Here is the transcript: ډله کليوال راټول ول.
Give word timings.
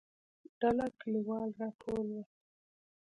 ډله 0.59 0.85
کليوال 0.99 1.49
راټول 1.59 2.07
ول. 2.15 2.25